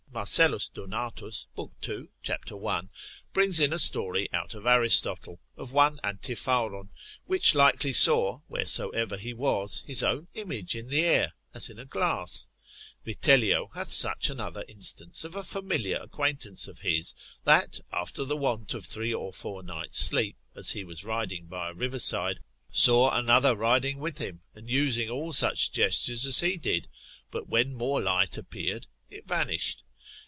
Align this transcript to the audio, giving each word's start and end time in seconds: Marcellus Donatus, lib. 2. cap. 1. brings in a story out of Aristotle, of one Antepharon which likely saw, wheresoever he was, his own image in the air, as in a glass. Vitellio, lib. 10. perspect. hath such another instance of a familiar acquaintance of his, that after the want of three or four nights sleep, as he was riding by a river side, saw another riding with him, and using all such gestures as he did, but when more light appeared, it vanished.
Marcellus 0.13 0.67
Donatus, 0.67 1.47
lib. 1.55 1.71
2. 1.79 2.09
cap. 2.21 2.51
1. 2.51 2.89
brings 3.31 3.61
in 3.61 3.71
a 3.71 3.79
story 3.79 4.27
out 4.33 4.53
of 4.53 4.65
Aristotle, 4.65 5.39
of 5.55 5.71
one 5.71 6.01
Antepharon 6.03 6.89
which 7.27 7.55
likely 7.55 7.93
saw, 7.93 8.41
wheresoever 8.49 9.15
he 9.15 9.33
was, 9.33 9.85
his 9.87 10.03
own 10.03 10.27
image 10.33 10.75
in 10.75 10.89
the 10.89 11.05
air, 11.05 11.31
as 11.53 11.69
in 11.69 11.79
a 11.79 11.85
glass. 11.85 12.49
Vitellio, 13.05 13.69
lib. 13.69 13.69
10. 13.69 13.69
perspect. 13.73 13.75
hath 13.77 13.91
such 13.93 14.29
another 14.29 14.65
instance 14.67 15.23
of 15.23 15.33
a 15.33 15.43
familiar 15.45 15.99
acquaintance 16.01 16.67
of 16.67 16.79
his, 16.79 17.13
that 17.45 17.79
after 17.93 18.25
the 18.25 18.35
want 18.35 18.73
of 18.73 18.83
three 18.85 19.13
or 19.13 19.31
four 19.31 19.63
nights 19.63 19.97
sleep, 19.97 20.35
as 20.57 20.71
he 20.71 20.83
was 20.83 21.05
riding 21.05 21.45
by 21.45 21.69
a 21.69 21.73
river 21.73 21.99
side, 21.99 22.41
saw 22.69 23.17
another 23.17 23.55
riding 23.55 23.97
with 23.97 24.17
him, 24.17 24.41
and 24.53 24.69
using 24.69 25.09
all 25.09 25.31
such 25.31 25.71
gestures 25.71 26.25
as 26.25 26.41
he 26.41 26.57
did, 26.57 26.89
but 27.31 27.47
when 27.47 27.73
more 27.73 28.01
light 28.01 28.37
appeared, 28.37 28.87
it 29.09 29.25
vanished. 29.25 29.83